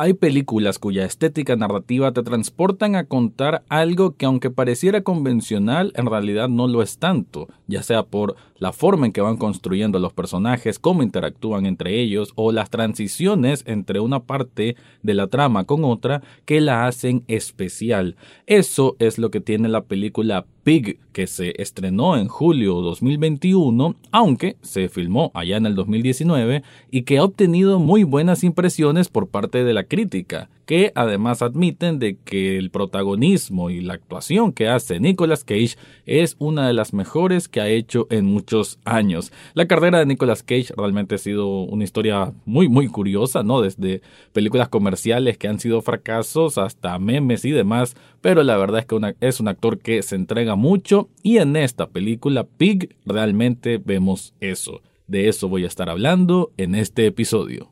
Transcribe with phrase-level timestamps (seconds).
[0.00, 6.06] Hay películas cuya estética narrativa te transportan a contar algo que aunque pareciera convencional, en
[6.06, 10.12] realidad no lo es tanto, ya sea por la forma en que van construyendo los
[10.12, 15.82] personajes, cómo interactúan entre ellos o las transiciones entre una parte de la trama con
[15.82, 18.14] otra que la hacen especial.
[18.46, 24.56] Eso es lo que tiene la película Pig, que se estrenó en julio 2021, aunque
[24.60, 29.64] se filmó allá en el 2019 y que ha obtenido muy buenas impresiones por parte
[29.64, 35.00] de la crítica que además admiten de que el protagonismo y la actuación que hace
[35.00, 39.32] Nicolas Cage es una de las mejores que ha hecho en muchos años.
[39.54, 43.62] La carrera de Nicolas Cage realmente ha sido una historia muy muy curiosa, ¿no?
[43.62, 44.02] Desde
[44.34, 49.16] películas comerciales que han sido fracasos hasta memes y demás, pero la verdad es que
[49.20, 54.82] es un actor que se entrega mucho y en esta película Pig realmente vemos eso.
[55.06, 57.70] De eso voy a estar hablando en este episodio.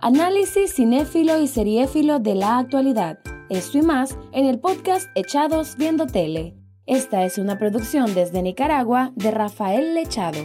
[0.00, 3.20] Análisis cinéfilo y seriéfilo de la actualidad.
[3.48, 6.54] Esto y más en el podcast Echados Viendo Tele.
[6.86, 10.40] Esta es una producción desde Nicaragua de Rafael Lechado.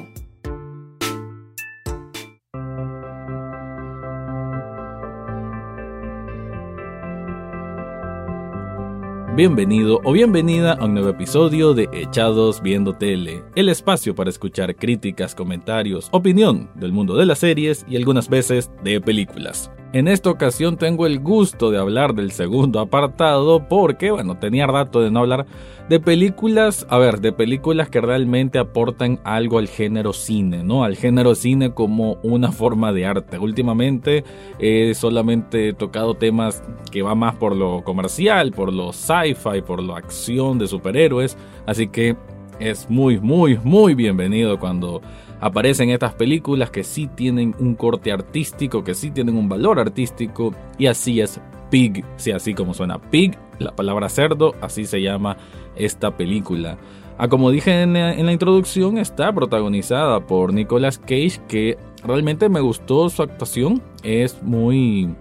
[9.40, 14.76] Bienvenido o bienvenida a un nuevo episodio de Echados Viendo Tele, el espacio para escuchar
[14.76, 19.72] críticas, comentarios, opinión del mundo de las series y algunas veces de películas.
[19.92, 25.02] En esta ocasión tengo el gusto de hablar del segundo apartado porque, bueno, tenía rato
[25.02, 25.48] de no hablar
[25.90, 30.84] de películas, a ver, de películas que realmente aportan algo al género cine, ¿no?
[30.84, 33.40] Al género cine como una forma de arte.
[33.40, 34.24] Últimamente
[34.60, 39.98] he solamente tocado temas que van más por lo comercial, por lo sci-fi, por la
[39.98, 42.16] acción de superhéroes, así que
[42.60, 45.02] es muy, muy, muy bienvenido cuando
[45.40, 50.54] aparecen estas películas que sí tienen un corte artístico, que sí tienen un valor artístico,
[50.78, 55.38] y así es Pig, sí, así como suena Pig, la palabra cerdo, así se llama
[55.76, 56.78] esta película.
[57.18, 62.62] Ah, como dije en, en la introducción, está protagonizada por Nicolas Cage, que realmente me
[62.62, 65.16] gustó su actuación, es muy...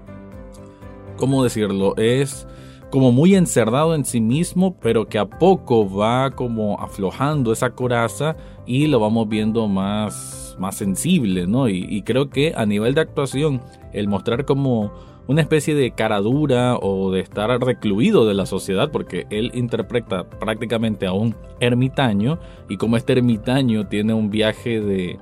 [1.17, 1.97] ¿Cómo decirlo?
[1.97, 2.47] Es
[2.91, 8.37] como muy encerrado en sí mismo, pero que a poco va como aflojando esa coraza
[8.67, 11.69] y lo vamos viendo más, más sensible, ¿no?
[11.69, 13.61] Y, creo que a nivel de actuación,
[13.93, 14.93] el mostrar como
[15.27, 20.25] una especie de cara dura o de estar recluido de la sociedad, porque él interpreta
[20.25, 22.39] prácticamente a un ermitaño,
[22.71, 25.19] y como este ermitaño tiene un viaje de,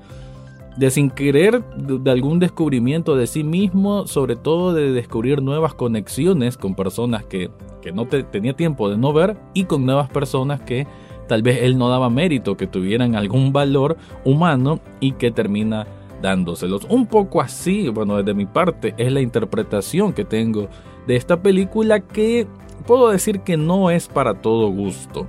[0.76, 6.56] de sin querer de algún descubrimiento de sí mismo, sobre todo de descubrir nuevas conexiones
[6.56, 7.50] con personas que,
[7.80, 10.86] que no tenía tiempo de no ver y con nuevas personas que
[11.28, 15.86] tal vez él no daba mérito, que tuvieran algún valor humano y que termina
[16.22, 16.86] dándoselos.
[16.88, 20.68] Un poco así, bueno, desde mi parte es la interpretación que tengo
[21.06, 22.46] de esta película que
[22.86, 25.26] puedo decir que no es para todo gusto.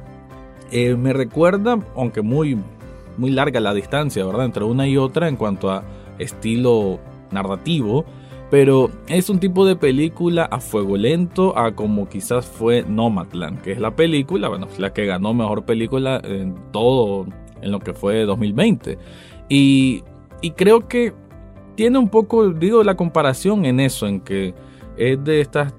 [0.72, 2.57] Eh, me recuerda, aunque muy
[3.18, 4.46] muy larga la distancia, ¿verdad?
[4.46, 5.84] Entre una y otra en cuanto a
[6.20, 7.00] estilo
[7.32, 8.06] narrativo.
[8.50, 13.74] Pero es un tipo de película a fuego lento, a como quizás fue Nomadland, que
[13.74, 17.26] es la película, bueno, la que ganó mejor película en todo,
[17.62, 18.98] en lo que fue 2020.
[19.50, 20.02] Y,
[20.42, 21.14] y creo que
[21.76, 24.54] tiene un poco, digo, la comparación en eso, en que
[24.96, 25.74] es de esta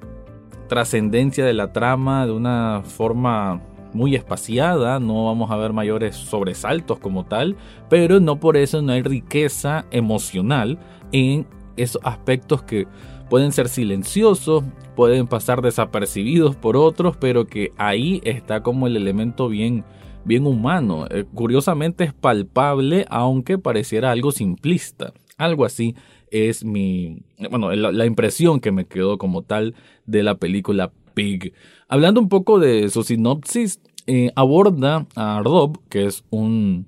[0.69, 3.63] trascendencia de la trama de una forma
[3.93, 7.57] muy espaciada, no vamos a ver mayores sobresaltos como tal,
[7.89, 10.79] pero no por eso no hay riqueza emocional
[11.13, 12.87] en esos aspectos que
[13.31, 14.65] pueden ser silenciosos,
[14.97, 19.85] pueden pasar desapercibidos por otros, pero que ahí está como el elemento bien
[20.25, 21.07] bien humano.
[21.11, 25.15] Eh, curiosamente es palpable, aunque pareciera algo simplista.
[25.39, 25.95] Algo así
[26.31, 29.75] es mi, bueno, la impresión que me quedó como tal
[30.05, 30.93] de la película
[31.89, 36.87] Hablando un poco de su sinopsis, eh, aborda a Rob, que es un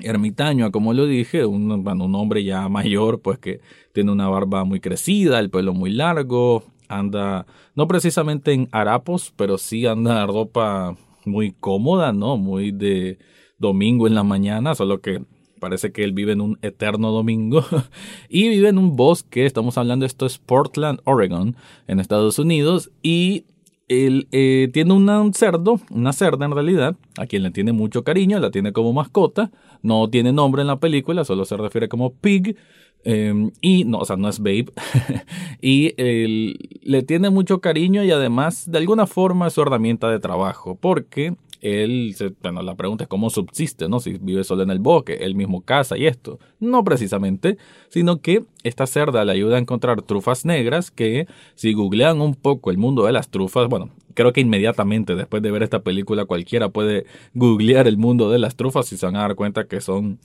[0.00, 3.60] ermitaño, como lo dije, un, un hombre ya mayor, pues que
[3.92, 9.58] tiene una barba muy crecida, el pelo muy largo, anda, no precisamente en harapos, pero
[9.58, 12.36] sí anda ropa muy cómoda, ¿no?
[12.36, 13.18] Muy de
[13.58, 15.22] domingo en la mañana, solo que
[15.58, 17.64] parece que él vive en un eterno domingo
[18.28, 21.56] y vive en un bosque, estamos hablando, esto es Portland, Oregon,
[21.86, 23.44] en Estados Unidos, y
[23.88, 28.38] él eh, tiene un cerdo, una cerda en realidad, a quien le tiene mucho cariño,
[28.38, 29.50] la tiene como mascota,
[29.82, 32.56] no tiene nombre en la película, solo se refiere como Pig,
[33.04, 34.66] em, y no, o sea, no es Babe,
[35.62, 40.20] y él, le tiene mucho cariño y además de alguna forma es su herramienta de
[40.20, 44.00] trabajo, porque él, bueno, la pregunta es cómo subsiste, ¿no?
[44.00, 46.38] Si vive solo en el bosque, él mismo caza y esto.
[46.60, 47.58] No precisamente,
[47.88, 52.70] sino que esta cerda le ayuda a encontrar trufas negras que si googlean un poco
[52.70, 56.68] el mundo de las trufas, bueno, creo que inmediatamente después de ver esta película cualquiera
[56.70, 60.18] puede googlear el mundo de las trufas y se van a dar cuenta que son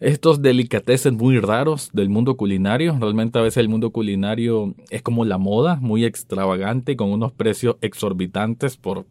[0.00, 2.96] estos delicatessen muy raros del mundo culinario.
[3.00, 7.76] Realmente a veces el mundo culinario es como la moda, muy extravagante, con unos precios
[7.80, 9.06] exorbitantes por,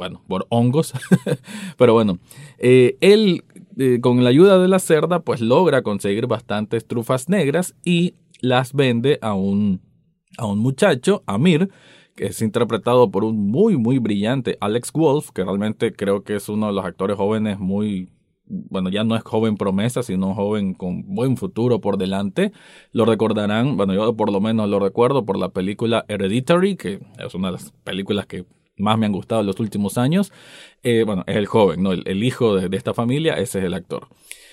[0.00, 0.94] bueno, por hongos.
[1.76, 2.18] Pero bueno,
[2.56, 3.44] eh, él
[3.76, 8.72] eh, con la ayuda de la cerda pues logra conseguir bastantes trufas negras y las
[8.72, 9.82] vende a un,
[10.38, 11.68] a un muchacho, Amir,
[12.16, 16.48] que es interpretado por un muy, muy brillante Alex Wolf, que realmente creo que es
[16.48, 18.08] uno de los actores jóvenes muy
[18.46, 22.52] bueno, ya no es joven promesa, sino joven con buen futuro por delante.
[22.90, 27.34] Lo recordarán, bueno, yo por lo menos lo recuerdo por la película Hereditary, que es
[27.34, 28.46] una de las películas que
[28.80, 30.32] más me han gustado en los últimos años.
[30.82, 31.92] Eh, bueno, es el joven, ¿no?
[31.92, 34.08] El, hijo de, esta familia, ese es el actor.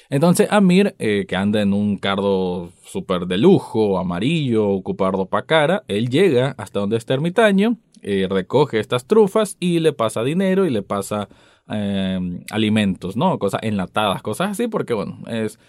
[0.10, 5.84] Entonces Amir, eh, que anda en un cardo súper de lujo, amarillo, ocupado para cara,
[5.88, 10.70] él llega hasta donde está ermitaño, eh, recoge estas trufas y le pasa dinero y
[10.70, 11.28] le pasa
[11.70, 13.38] Em, alimentos, ¿no?
[13.40, 15.60] Cosas enlatadas, cosas así, porque bueno, es...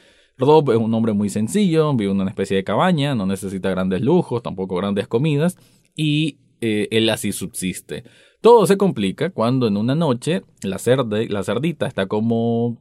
[0.41, 4.03] Rob es un hombre muy sencillo, vive en una especie de cabaña, no necesita grandes
[4.03, 5.59] lujos, tampoco grandes comidas,
[5.97, 8.05] y él así subsiste.
[8.41, 10.79] Todo se complica cuando en una noche la,
[11.29, 12.79] la cerdita está como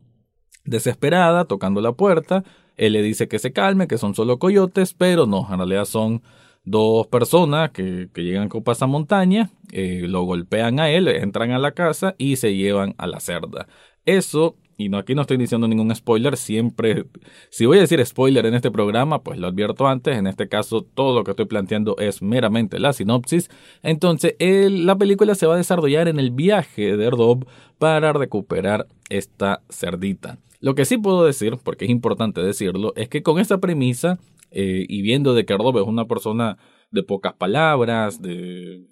[0.64, 2.44] desesperada, tocando la puerta,
[2.76, 6.22] él le dice que se calme, que son solo coyotes, pero no, en realidad son
[6.64, 12.14] dos personas que, llegan con pasamontaña, eh, lo golpean a él, entran a la casa
[12.18, 13.68] y se llevan a la cerda.
[14.06, 17.06] Eso, y no aquí no estoy diciendo ningún spoiler, siempre,
[17.50, 20.82] si voy a decir spoiler en este programa, pues lo advierto antes, en este caso
[20.82, 23.50] todo lo que estoy planteando es meramente la sinopsis,
[23.84, 27.48] entonces la película se va a desarrollar en el viaje de Erdob
[27.80, 30.40] para recuperar esta cerdita.
[30.60, 34.18] Lo que sí puedo decir, porque es importante decirlo, es que con esta premisa
[34.52, 36.58] eh, y viendo de que Rob es una persona
[36.92, 38.86] de pocas palabras, de,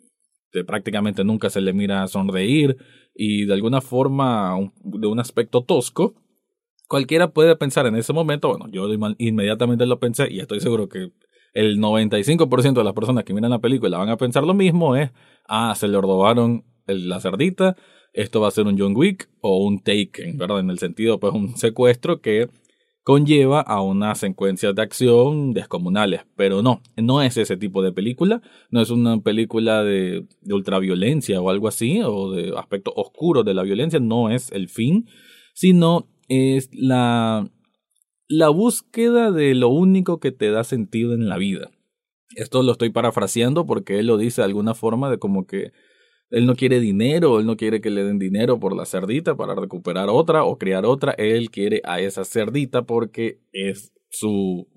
[0.67, 2.77] prácticamente nunca se le mira sonreír
[3.15, 6.13] y de alguna forma de un aspecto tosco,
[6.87, 11.11] cualquiera puede pensar en ese momento, bueno, yo inmediatamente lo pensé y estoy seguro que
[11.53, 15.11] el 95% de las personas que miran la película van a pensar lo mismo, es,
[15.47, 17.77] ah, se le robaron la cerdita,
[18.13, 20.59] esto va a ser un John Wick o un Taken, ¿verdad?
[20.59, 22.49] En el sentido, pues, un secuestro que
[23.05, 28.41] conlleva a unas secuencias de acción descomunales, pero no, no es ese tipo de película,
[28.71, 33.61] no es una película de, ultraviolencia o algo así, o de aspecto oscuro de la
[33.61, 35.07] violencia, no es el fin,
[35.53, 37.47] sino es la,
[38.27, 41.69] la búsqueda de lo único que te da sentido en la vida.
[42.35, 45.73] Esto lo estoy parafraseando porque él lo dice de alguna forma de como que
[46.31, 49.55] él no quiere dinero, él no quiere que le den dinero por la cerdita para
[49.55, 54.67] recuperar otra o criar otra, él quiere a esa cerdita porque es su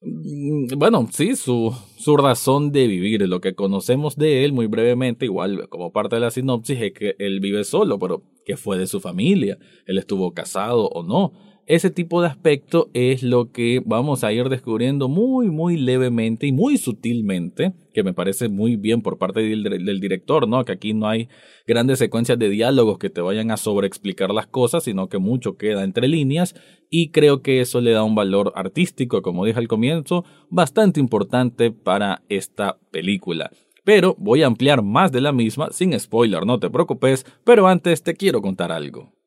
[0.00, 3.26] mm, bueno, sí, su, su razón de vivir.
[3.28, 7.16] Lo que conocemos de él muy brevemente, igual como parte de la sinopsis, es que
[7.18, 11.32] él vive solo, pero que fue de su familia, él estuvo casado o no.
[11.68, 16.52] Ese tipo de aspecto es lo que vamos a ir descubriendo muy, muy levemente y
[16.52, 20.64] muy sutilmente, que me parece muy bien por parte del, director, ¿no?
[20.64, 21.28] Que aquí no hay
[21.66, 25.84] grandes secuencias de diálogos que te vayan a sobreexplicar las cosas, sino que mucho queda
[25.84, 26.54] entre líneas
[26.88, 31.70] y creo que eso le da un valor artístico, como dije al comienzo, bastante importante
[31.70, 33.50] para esta película
[33.84, 38.02] pero voy a ampliar más de la misma sin spoiler, no te preocupes, pero antes
[38.02, 39.17] te quiero contar algo.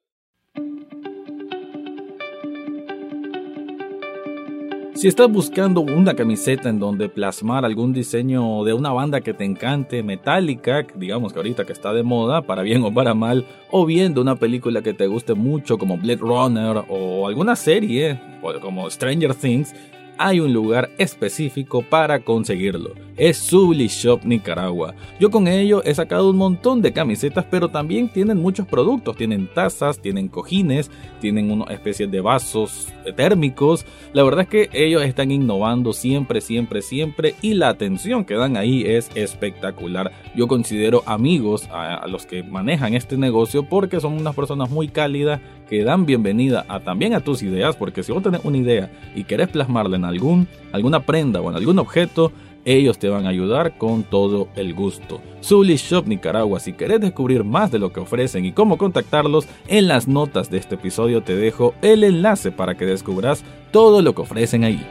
[5.01, 9.43] Si estás buscando una camiseta en donde plasmar algún diseño de una banda que te
[9.43, 13.87] encante, metálica, digamos que ahorita que está de moda, para bien o para mal, o
[13.87, 18.21] bien de una película que te guste mucho como Blade Runner o alguna serie
[18.61, 19.73] como Stranger Things,
[20.19, 22.93] hay un lugar específico para conseguirlo.
[23.21, 24.95] Es Subli Shop Nicaragua.
[25.19, 29.15] Yo con ello he sacado un montón de camisetas, pero también tienen muchos productos.
[29.15, 33.85] Tienen tazas, tienen cojines, tienen una especie de vasos térmicos.
[34.13, 38.57] La verdad es que ellos están innovando siempre, siempre, siempre y la atención que dan
[38.57, 40.11] ahí es espectacular.
[40.35, 45.41] Yo considero amigos a, los que manejan este negocio porque son unas personas muy cálidas
[45.69, 49.25] que dan bienvenida a, también a tus ideas, porque si vos tenés una idea y
[49.25, 52.31] querés plasmarla en algún, alguna prenda o en algún objeto,
[52.65, 55.21] ellos te van a ayudar con todo el gusto.
[55.43, 59.87] Zully Shop Nicaragua, si querés descubrir más de lo que ofrecen y cómo contactarlos, en
[59.87, 64.21] las notas de este episodio te dejo el enlace para que descubras todo lo que
[64.21, 64.85] ofrecen ahí.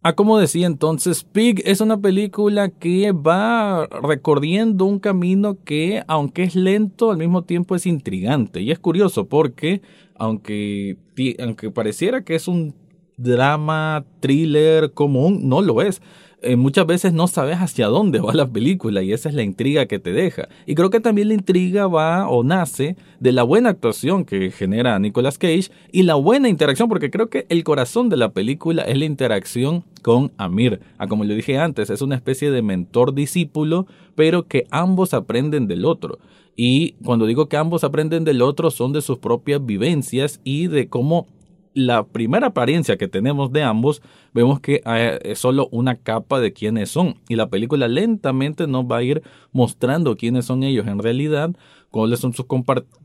[0.00, 6.44] Ah, como decía entonces, Pig es una película que va recorriendo un camino que, aunque
[6.44, 8.62] es lento, al mismo tiempo es intrigante.
[8.62, 9.82] Y es curioso porque,
[10.14, 10.96] aunque,
[11.40, 12.74] aunque pareciera que es un
[13.18, 16.00] drama, thriller común, no lo es.
[16.40, 19.86] Eh, muchas veces no sabes hacia dónde va la película y esa es la intriga
[19.86, 20.48] que te deja.
[20.66, 24.96] Y creo que también la intriga va o nace de la buena actuación que genera
[25.00, 28.96] Nicolas Cage y la buena interacción, porque creo que el corazón de la película es
[28.96, 30.80] la interacción con Amir.
[30.96, 35.84] Ah, como le dije antes, es una especie de mentor-discípulo, pero que ambos aprenden del
[35.84, 36.20] otro.
[36.54, 40.88] Y cuando digo que ambos aprenden del otro son de sus propias vivencias y de
[40.88, 41.26] cómo
[41.74, 46.52] la primera apariencia que tenemos de ambos, vemos que eh, es solo una capa de
[46.52, 47.16] quiénes son.
[47.28, 49.22] Y la película lentamente nos va a ir
[49.52, 51.50] mostrando quiénes son ellos en realidad,
[51.90, 52.46] cuáles son sus,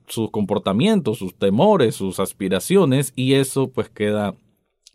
[0.08, 4.36] sus comportamientos, sus temores, sus aspiraciones, y eso pues queda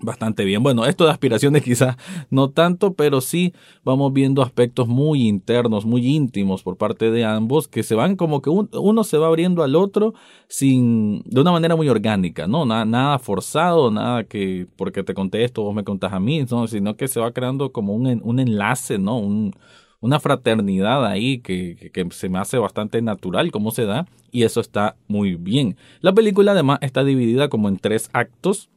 [0.01, 0.63] bastante bien.
[0.63, 1.97] Bueno, esto de aspiraciones quizás
[2.31, 3.53] no tanto, pero sí
[3.85, 8.41] vamos viendo aspectos muy internos, muy íntimos por parte de ambos, que se van como
[8.43, 10.15] que uno se va abriendo al otro
[10.49, 12.65] sin, de una manera muy orgánica, ¿no?
[12.65, 16.67] Nada, nada forzado, nada que porque te conté esto, vos me contás a mí, ¿no?
[16.67, 19.19] sino que se va creando como un, un enlace, ¿no?
[19.19, 19.53] Un,
[20.01, 24.61] una fraternidad ahí que, que, se me hace bastante natural cómo se da y eso
[24.61, 25.77] está muy bien.
[26.01, 28.69] La película además está dividida como en tres actos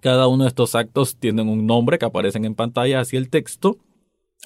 [0.00, 3.78] cada uno de estos actos tienen un nombre que aparecen en pantalla hacia el texto,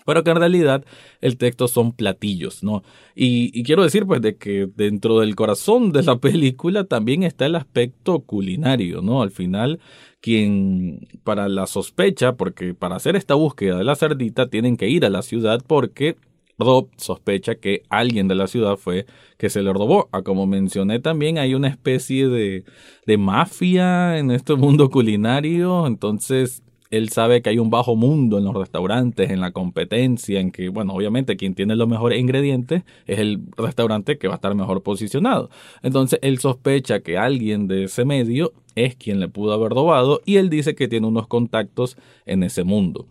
[0.04, 0.84] pero que en realidad
[1.20, 2.82] el texto son platillos, ¿no?
[3.14, 7.54] Y, quiero decir pues de que dentro del corazón de la película también está el
[7.54, 9.22] aspecto culinario, ¿no?
[9.22, 9.80] Al final,
[10.20, 15.04] quien para la sospecha, porque para hacer esta búsqueda de la cerdita tienen que ir
[15.04, 16.16] a la ciudad porque
[16.58, 19.06] Rob sospecha que alguien de la ciudad fue
[19.38, 20.08] que se le robó.
[20.12, 22.64] Ah, como mencioné también, hay una especie de,
[23.06, 25.86] de mafia en este mundo culinario.
[25.86, 30.52] Entonces, él sabe que hay un bajo mundo en los restaurantes, en la competencia, en
[30.52, 34.54] que, bueno, obviamente quien tiene los mejores ingredientes es el restaurante que va a estar
[34.54, 35.50] mejor posicionado.
[35.82, 40.36] Entonces, él sospecha que alguien de ese medio es quien le pudo haber robado y
[40.36, 41.96] él dice que tiene unos contactos
[42.26, 43.06] en ese mundo.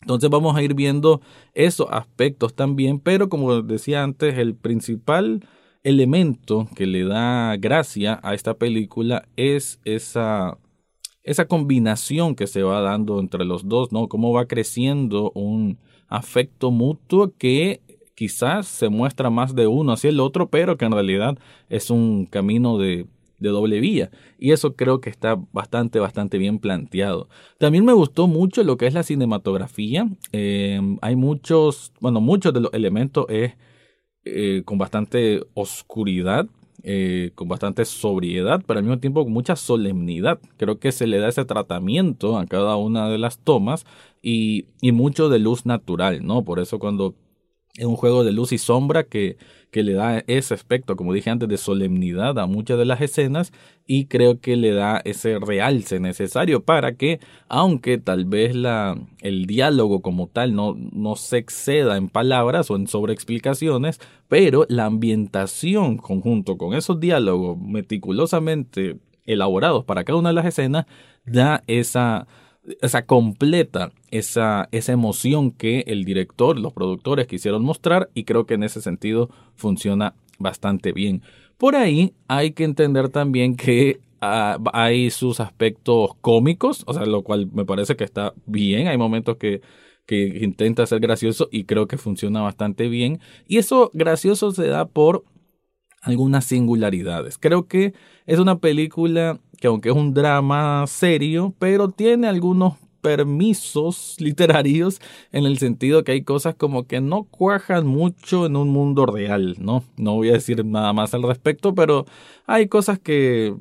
[0.00, 1.20] Entonces vamos a ir viendo
[1.54, 5.46] esos aspectos también, pero como decía antes, el principal
[5.82, 10.58] elemento que le da gracia a esta película es esa,
[11.22, 14.08] esa combinación que se va dando entre los dos, ¿no?
[14.08, 15.78] Cómo va creciendo un
[16.08, 17.82] afecto mutuo que
[18.14, 21.38] quizás se muestra más de uno hacia el otro, pero que en realidad
[21.68, 23.06] es un camino de
[23.38, 24.10] de doble vía.
[24.38, 27.28] Y eso creo que está bastante, bastante bien planteado.
[27.58, 30.08] También me gustó mucho lo que es la cinematografía.
[30.32, 33.52] Eh, hay muchos, bueno, muchos de los elementos es
[34.24, 36.46] eh, con bastante oscuridad.
[36.84, 40.38] Eh, con bastante sobriedad, pero al mismo tiempo con mucha solemnidad.
[40.56, 43.84] Creo que se le da ese tratamiento a cada una de las tomas
[44.22, 46.44] y, y mucho de luz natural, ¿no?
[46.44, 47.16] Por eso cuando
[47.78, 49.36] es un juego de luz y sombra que,
[49.70, 53.52] que, le da ese aspecto, como dije antes, de solemnidad a muchas de las escenas
[53.86, 59.46] y creo que le da ese realce necesario para que, aunque tal vez la, el
[59.46, 65.98] diálogo como tal no, no se exceda en palabras o en sobreexplicaciones, pero la ambientación
[65.98, 70.86] conjunto con esos diálogos meticulosamente elaborados para cada una de las escenas
[71.24, 72.26] da esa
[72.80, 78.54] esa completa esa, esa emoción que el director, los productores quisieron mostrar y creo que
[78.54, 81.22] en ese sentido funciona bastante bien.
[81.56, 87.22] Por ahí hay que entender también que ah, hay sus aspectos cómicos, o sea, lo
[87.22, 89.60] cual me parece que está bien, hay momentos que,
[90.06, 94.86] que intenta ser gracioso y creo que funciona bastante bien y eso gracioso se da
[94.86, 95.24] por
[96.00, 97.38] algunas singularidades.
[97.38, 97.92] Creo que
[98.28, 105.00] es una película que aunque es un drama serio, pero tiene algunos permisos literarios
[105.32, 109.56] en el sentido que hay cosas como que no cuajan mucho en un mundo real,
[109.58, 109.82] ¿no?
[109.96, 112.04] No voy a decir nada más al respecto, pero
[112.46, 113.56] hay cosas que,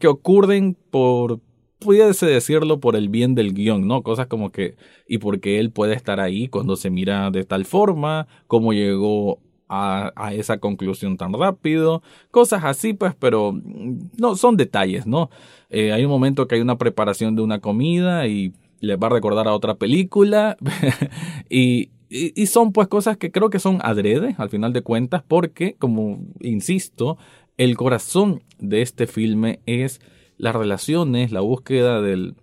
[0.00, 1.38] que ocurren por,
[1.78, 4.02] pudiese decirlo, por el bien del guion, ¿no?
[4.02, 4.74] Cosas como que,
[5.06, 9.38] y por qué él puede estar ahí cuando se mira de tal forma, cómo llegó
[9.68, 15.30] a, esa conclusión tan rápido, cosas así, pues, pero mm, no, son detalles, ¿no?
[15.70, 19.10] Eh, hay un momento que hay una preparación de una comida y les va a
[19.10, 20.56] recordar a otra película
[21.50, 25.74] y, y, son pues cosas que creo que son adrede al final de cuentas porque,
[25.78, 27.18] como insisto,
[27.56, 30.00] el corazón de este filme es
[30.38, 32.36] las relaciones, la búsqueda del,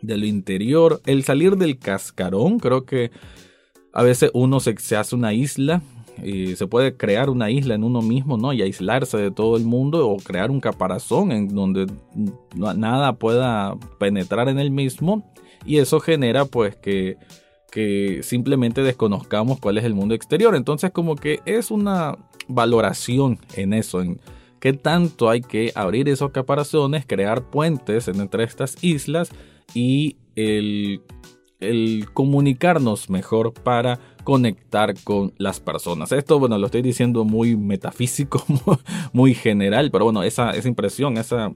[0.00, 3.10] de lo interior, el salir del cascarón, creo que
[3.92, 5.82] a veces uno se, se hace una isla
[6.24, 8.52] y se puede crear una isla en uno mismo, ¿no?
[8.52, 11.86] Y aislarse de todo el mundo o crear un caparazón en donde
[12.54, 15.32] nada pueda penetrar en el mismo.
[15.66, 17.16] y eso genera pues que
[17.70, 20.54] que simplemente desconozcamos cuál es el mundo exterior.
[20.54, 22.16] Entonces como que es una
[22.48, 24.20] valoración en eso, en
[24.60, 29.30] qué tanto hay que abrir esos caparazones, crear puentes entre estas islas
[29.74, 31.02] y el,
[31.60, 36.12] el comunicarnos mejor para conectar con las personas.
[36.12, 38.44] Esto, bueno, lo estoy diciendo muy metafísico,
[39.14, 41.50] muy general, pero bueno, esa, esa impresión, esa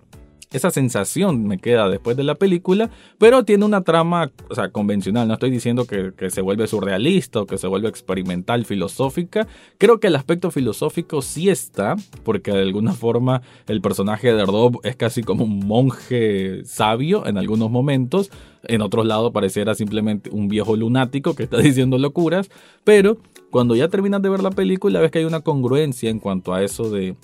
[0.53, 5.29] esa sensación me queda después de la película, pero tiene una trama o sea, convencional.
[5.29, 9.47] No estoy diciendo que, se vuelve surrealista o que se vuelve experimental, filosófica.
[9.79, 14.81] Creo que el aspecto filosófico sí está, porque de alguna forma el personaje de Erdob
[14.85, 18.31] es casi como un monje sabio en algunos momentos.
[18.65, 22.51] En otros lados pareciera simplemente un viejo lunático que está diciendo locuras.
[22.85, 23.19] Pero
[23.51, 26.63] cuando ya terminas de ver la película ves que hay una congruencia en cuanto a
[26.63, 27.17] eso de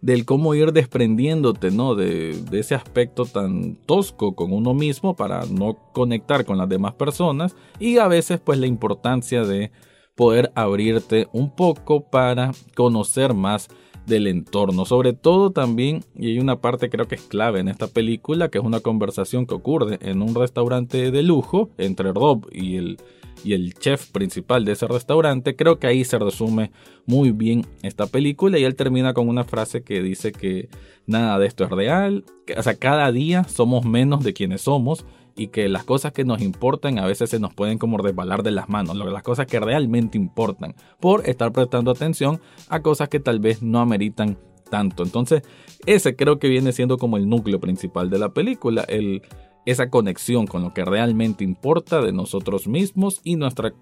[0.00, 1.94] del cómo ir desprendiéndote, ¿no?
[1.94, 7.56] De, ese aspecto tan tosco con uno mismo para no conectar con las demás personas
[7.78, 9.70] y a veces pues la importancia de
[10.14, 13.68] poder abrirte un poco para conocer más
[14.06, 14.84] del entorno.
[14.84, 18.58] Sobre todo también, y hay una parte creo que es clave en esta película, que
[18.58, 22.98] es una conversación que ocurre en un restaurante de lujo entre Rob y el
[23.44, 26.70] y el chef principal de ese restaurante, creo que ahí se resume
[27.06, 30.68] muy bien esta película y él termina con una frase que dice que
[31.06, 32.24] nada de esto es real,
[32.56, 35.04] o sea, cada día somos menos de quienes somos
[35.36, 38.50] y que las cosas que nos importan a veces se nos pueden como resbalar de
[38.50, 43.38] las manos, las cosas que realmente importan, por estar prestando atención a cosas que tal
[43.38, 44.36] vez no ameritan
[44.68, 45.02] tanto.
[45.02, 45.42] Entonces,
[45.86, 49.22] ese creo que viene siendo como el núcleo principal de la película, el
[49.70, 53.72] esa conexión con lo que realmente importa de nosotros mismos y nuestro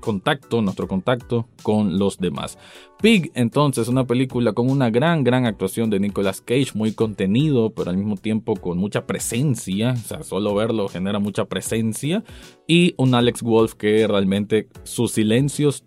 [0.00, 2.58] contacto, nuestro contacto con los demás.
[3.00, 7.90] Pig, entonces, una película con una gran, gran actuación de Nicolas Cage, muy contenido, pero
[7.90, 12.24] al mismo tiempo con mucha presencia, o sea, solo verlo genera mucha presencia,
[12.66, 15.84] y un Alex Wolf que realmente sus silencios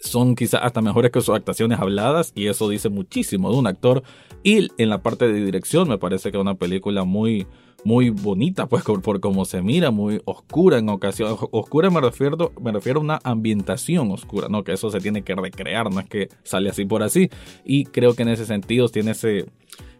[0.00, 4.02] son quizás hasta mejores que sus actuaciones habladas y eso dice muchísimo de un actor
[4.42, 7.46] y en la parte de dirección me parece que es una película muy
[7.84, 11.36] muy bonita, pues por, cómo se mira, muy oscura en ocasiones.
[11.50, 14.64] Oscura me refiero, me refiero a una ambientación oscura, ¿no?
[14.64, 17.30] Que eso se tiene que recrear, no es que sale así por así.
[17.64, 19.46] Y creo que en ese sentido tiene ese,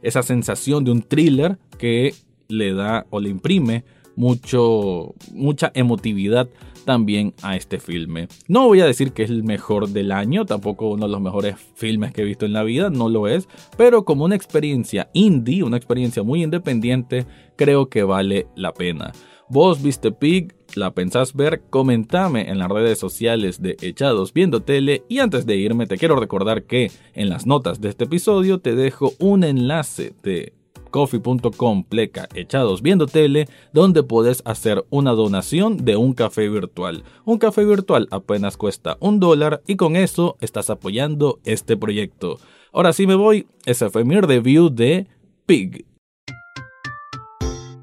[0.02, 2.14] esa sensación de un thriller que
[2.48, 3.84] le da o le imprime
[4.16, 6.48] mucho, mucha emotividad
[6.84, 8.28] también a este filme.
[8.48, 11.56] No voy a decir que es el mejor del año, tampoco uno de los mejores
[11.74, 15.62] filmes que he visto en la vida, no lo es, pero como una experiencia indie,
[15.62, 19.12] una experiencia muy independiente, creo que vale la pena.
[19.48, 25.04] Vos viste Pig, la pensás ver, comentame en las redes sociales de Echados Viendo Tele
[25.08, 28.74] y antes de irme te quiero recordar que en las notas de este episodio te
[28.74, 30.54] dejo un enlace de
[30.94, 37.02] coffee.com pleca echados viendo tele, donde puedes hacer una donación de un café virtual.
[37.24, 42.38] Un café virtual apenas cuesta un dólar y con eso estás apoyando este proyecto.
[42.72, 45.08] Ahora sí me voy, ese fue mi review de
[45.46, 45.84] Pig.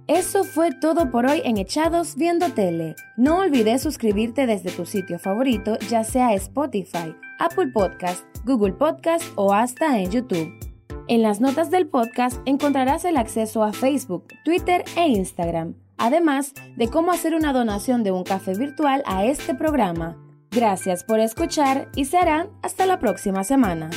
[0.08, 2.96] Eso fue todo por hoy en Echados Viendo Tele.
[3.18, 9.54] No olvides suscribirte desde tu sitio favorito, ya sea Spotify, Apple Podcast, Google Podcast o
[9.54, 10.71] hasta en YouTube.
[11.08, 16.88] En las notas del podcast encontrarás el acceso a Facebook, Twitter e Instagram, además de
[16.88, 20.18] cómo hacer una donación de un café virtual a este programa.
[20.52, 23.90] Gracias por escuchar y serán hasta la próxima semana.